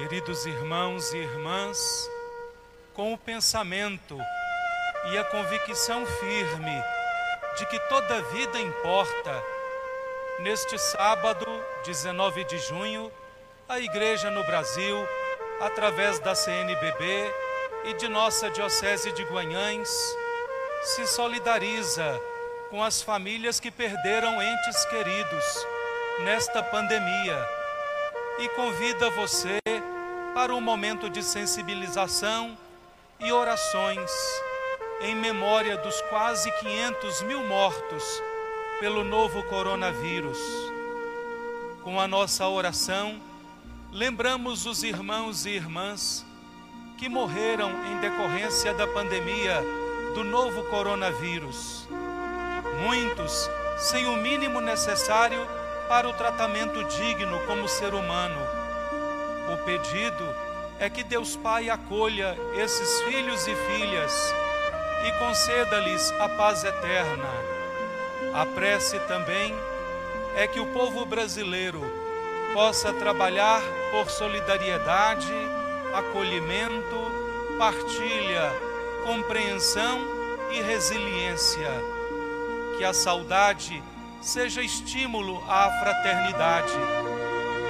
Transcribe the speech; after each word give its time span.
Queridos 0.00 0.46
irmãos 0.46 1.12
e 1.12 1.18
irmãs, 1.18 2.10
com 2.94 3.12
o 3.12 3.18
pensamento 3.18 4.18
e 5.12 5.18
a 5.18 5.24
convicção 5.24 6.06
firme 6.06 6.82
de 7.58 7.66
que 7.66 7.78
toda 7.80 8.22
vida 8.22 8.58
importa, 8.58 9.44
neste 10.38 10.78
sábado, 10.78 11.44
19 11.84 12.44
de 12.44 12.56
junho, 12.60 13.12
a 13.68 13.78
Igreja 13.78 14.30
no 14.30 14.42
Brasil, 14.44 14.96
através 15.60 16.18
da 16.18 16.34
CNBB 16.34 17.30
e 17.84 17.92
de 17.92 18.08
nossa 18.08 18.48
Diocese 18.48 19.12
de 19.12 19.22
Guanhães, 19.24 19.90
se 20.82 21.06
solidariza 21.06 22.18
com 22.70 22.82
as 22.82 23.02
famílias 23.02 23.60
que 23.60 23.70
perderam 23.70 24.40
entes 24.40 24.82
queridos 24.86 25.66
nesta 26.20 26.62
pandemia 26.62 27.46
e 28.38 28.48
convida 28.50 29.10
você 29.10 29.60
para 30.34 30.54
um 30.54 30.60
momento 30.60 31.10
de 31.10 31.22
sensibilização 31.22 32.56
e 33.18 33.32
orações 33.32 34.10
em 35.00 35.14
memória 35.14 35.76
dos 35.78 36.00
quase 36.02 36.50
500 36.60 37.22
mil 37.22 37.44
mortos 37.46 38.22
pelo 38.78 39.02
novo 39.02 39.42
coronavírus. 39.44 40.38
Com 41.82 42.00
a 42.00 42.06
nossa 42.06 42.46
oração, 42.46 43.20
lembramos 43.90 44.66
os 44.66 44.82
irmãos 44.82 45.46
e 45.46 45.50
irmãs 45.50 46.24
que 46.96 47.08
morreram 47.08 47.70
em 47.86 47.98
decorrência 48.00 48.72
da 48.74 48.86
pandemia 48.86 49.62
do 50.14 50.22
novo 50.22 50.62
coronavírus. 50.64 51.88
Muitos 52.84 53.50
sem 53.78 54.06
o 54.06 54.16
mínimo 54.16 54.60
necessário 54.60 55.46
para 55.88 56.08
o 56.08 56.12
tratamento 56.12 56.84
digno 56.84 57.40
como 57.46 57.66
ser 57.66 57.94
humano 57.94 58.59
o 59.52 59.58
pedido 59.64 60.24
é 60.78 60.88
que 60.88 61.02
Deus 61.02 61.36
Pai 61.36 61.68
acolha 61.68 62.36
esses 62.56 63.02
filhos 63.02 63.46
e 63.46 63.54
filhas 63.54 64.34
e 65.06 65.12
conceda-lhes 65.18 66.10
a 66.20 66.28
paz 66.28 66.64
eterna. 66.64 67.28
A 68.34 68.46
prece 68.46 68.98
também 69.00 69.54
é 70.36 70.46
que 70.46 70.60
o 70.60 70.66
povo 70.66 71.04
brasileiro 71.04 71.82
possa 72.52 72.92
trabalhar 72.92 73.60
por 73.90 74.08
solidariedade, 74.10 75.32
acolhimento, 75.94 76.96
partilha, 77.58 78.52
compreensão 79.04 79.98
e 80.52 80.62
resiliência. 80.62 81.70
Que 82.78 82.84
a 82.84 82.92
saudade 82.92 83.82
seja 84.20 84.62
estímulo 84.62 85.42
à 85.48 85.70
fraternidade 85.80 86.72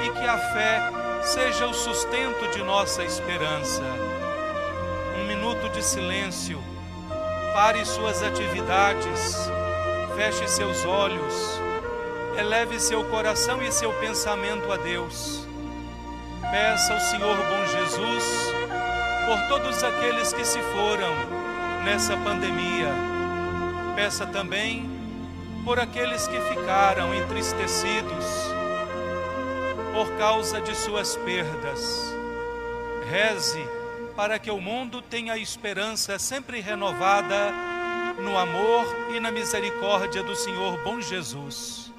e 0.05 0.11
que 0.11 0.27
a 0.27 0.39
fé 0.39 1.00
seja 1.23 1.67
o 1.67 1.75
sustento 1.75 2.49
de 2.51 2.63
nossa 2.63 3.05
esperança. 3.05 3.83
Um 5.21 5.27
minuto 5.27 5.69
de 5.71 5.83
silêncio, 5.83 6.59
pare 7.53 7.85
suas 7.85 8.23
atividades, 8.23 9.37
feche 10.17 10.49
seus 10.49 10.85
olhos, 10.85 11.61
eleve 12.39 12.81
seu 12.81 13.05
coração 13.05 13.63
e 13.63 13.71
seu 13.71 13.93
pensamento 13.95 14.73
a 14.73 14.77
Deus. 14.77 15.47
Peça 16.51 16.95
ao 16.95 17.01
Senhor 17.01 17.37
bom 17.37 17.67
Jesus 17.67 18.25
por 19.27 19.49
todos 19.49 19.85
aqueles 19.85 20.33
que 20.33 20.45
se 20.45 20.61
foram 20.61 21.15
nessa 21.85 22.17
pandemia. 22.17 22.89
Peça 23.95 24.27
também 24.27 24.91
por 25.65 25.79
aqueles 25.79 26.27
que 26.27 26.41
ficaram 26.41 27.15
entristecidos 27.15 28.40
por 29.93 30.11
causa 30.17 30.61
de 30.61 30.75
suas 30.75 31.17
perdas. 31.17 31.81
Reze 33.11 33.65
para 34.17 34.39
que 34.39 34.51
o 34.51 34.61
mundo 34.61 35.01
tenha 35.01 35.37
esperança 35.37 36.19
sempre 36.19 36.61
renovada 36.61 37.53
no 38.19 38.37
amor 38.37 38.85
e 39.15 39.21
na 39.21 39.31
misericórdia 39.31 40.23
do 40.23 40.37
Senhor 40.37 40.83
bom 40.85 41.01
Jesus. 41.01 41.91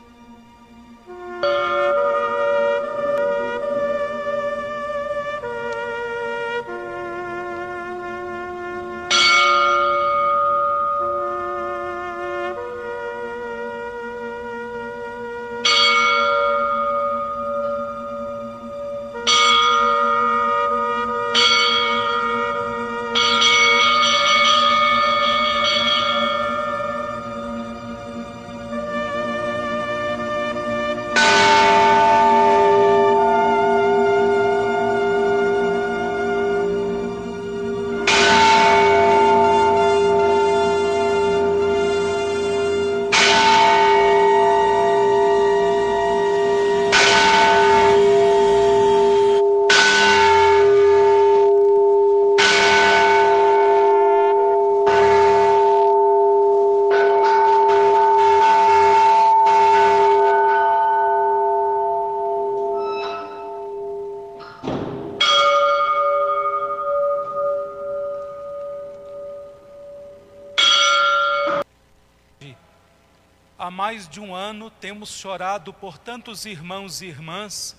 Há 73.63 73.69
mais 73.69 74.09
de 74.09 74.19
um 74.19 74.33
ano 74.33 74.71
temos 74.71 75.11
chorado 75.11 75.71
por 75.71 75.95
tantos 75.95 76.47
irmãos 76.47 76.99
e 77.03 77.05
irmãs 77.05 77.77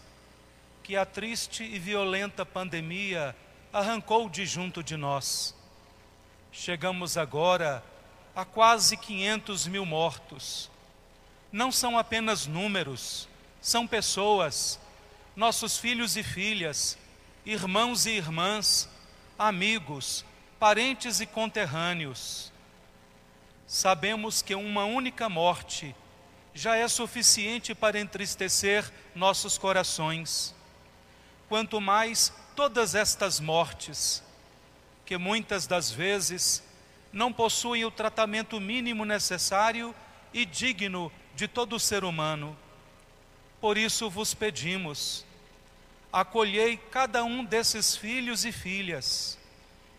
que 0.81 0.97
a 0.97 1.05
triste 1.05 1.65
e 1.65 1.77
violenta 1.77 2.47
pandemia 2.47 3.35
arrancou 3.73 4.31
de 4.31 4.47
junto 4.47 4.81
de 4.81 4.97
nós. 4.97 5.57
Chegamos 6.53 7.17
agora 7.17 7.83
a 8.33 8.45
quase 8.45 8.97
500 8.97 9.67
mil 9.67 9.85
mortos. 9.85 10.71
Não 11.51 11.73
são 11.73 11.99
apenas 11.99 12.47
números, 12.47 13.29
são 13.61 13.85
pessoas, 13.85 14.79
nossos 15.35 15.79
filhos 15.79 16.17
e 16.17 16.23
filhas, 16.23 16.97
irmãos 17.45 18.07
e 18.07 18.11
irmãs, 18.11 18.89
amigos, 19.37 20.25
parentes 20.61 21.21
e 21.21 21.27
conterrâneos 21.27 22.53
sabemos 23.67 24.43
que 24.43 24.55
uma 24.55 24.85
única 24.85 25.29
morte 25.29 25.95
já 26.55 26.77
é 26.77 26.87
suficiente 26.87 27.75
para 27.75 27.99
entristecer 27.99 28.91
nossos 29.15 29.57
corações. 29.57 30.55
Quanto 31.49 31.81
mais 31.81 32.33
todas 32.55 32.95
estas 32.95 33.41
mortes, 33.41 34.23
que 35.05 35.17
muitas 35.17 35.67
das 35.67 35.91
vezes 35.91 36.63
não 37.13 37.33
possuem 37.33 37.85
o 37.85 37.91
tratamento 37.91 38.61
mínimo 38.61 39.05
necessário 39.05 39.95
e 40.33 40.45
digno 40.45 41.13
de 41.35 41.47
todo 41.47 41.79
ser 41.79 42.05
humano. 42.05 42.57
Por 43.61 43.77
isso 43.77 44.09
vos 44.11 44.35
pedimos, 44.35 45.25
acolhei 46.13 46.77
cada 46.77 47.23
um 47.25 47.45
desses 47.45 47.97
filhos 47.97 48.45
e 48.45 48.53
filhas 48.53 49.39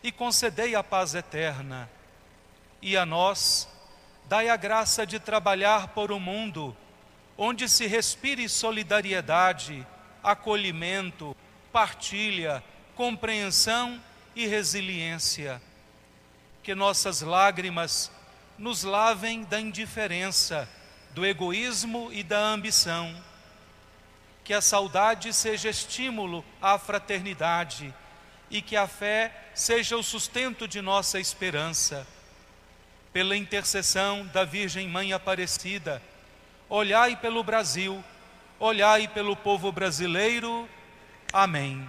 e 0.01 0.11
concedei 0.11 0.75
a 0.75 0.83
paz 0.83 1.15
eterna 1.15 1.89
e 2.83 2.97
a 2.97 3.05
nós, 3.05 3.69
dai 4.27 4.49
a 4.49 4.57
graça 4.57 5.07
de 5.07 5.17
trabalhar 5.17 5.87
por 5.89 6.11
um 6.11 6.19
mundo 6.19 6.75
onde 7.37 7.69
se 7.69 7.87
respire 7.87 8.47
solidariedade, 8.49 9.87
acolhimento, 10.21 11.35
partilha, 11.71 12.61
compreensão 12.93 14.03
e 14.35 14.45
resiliência. 14.45 15.61
Que 16.61 16.75
nossas 16.75 17.21
lágrimas 17.21 18.11
nos 18.57 18.83
lavem 18.83 19.45
da 19.45 19.61
indiferença, 19.61 20.67
do 21.11 21.25
egoísmo 21.25 22.09
e 22.11 22.21
da 22.21 22.39
ambição. 22.39 23.15
Que 24.43 24.53
a 24.53 24.59
saudade 24.59 25.33
seja 25.33 25.69
estímulo 25.69 26.43
à 26.61 26.77
fraternidade 26.77 27.93
e 28.51 28.61
que 28.61 28.75
a 28.75 28.87
fé 28.89 29.33
seja 29.55 29.95
o 29.95 30.03
sustento 30.03 30.67
de 30.67 30.81
nossa 30.81 31.17
esperança 31.17 32.05
pela 33.13 33.37
intercessão 33.37 34.25
da 34.33 34.43
Virgem 34.43 34.89
Mãe 34.89 35.13
Aparecida, 35.13 36.01
olhai 36.67 37.15
pelo 37.15 37.43
Brasil, 37.43 38.03
olhai 38.59 39.07
pelo 39.07 39.35
povo 39.35 39.71
brasileiro. 39.71 40.67
Amém. 41.31 41.87